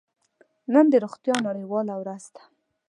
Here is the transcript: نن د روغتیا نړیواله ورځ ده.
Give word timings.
نن 0.73 0.85
د 0.93 0.95
روغتیا 1.03 1.35
نړیواله 1.47 1.93
ورځ 2.01 2.23
ده. 2.33 2.43